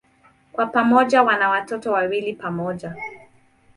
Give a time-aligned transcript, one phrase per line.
[0.51, 2.95] Kwa pamoja wana watoto wawili pamoja.